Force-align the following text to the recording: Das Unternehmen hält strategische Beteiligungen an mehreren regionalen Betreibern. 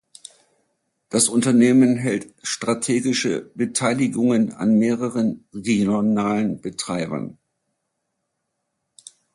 Das 1.09 1.29
Unternehmen 1.29 1.95
hält 1.95 2.33
strategische 2.41 3.51
Beteiligungen 3.53 4.51
an 4.51 4.73
mehreren 4.79 5.45
regionalen 5.53 6.59
Betreibern. 6.59 7.37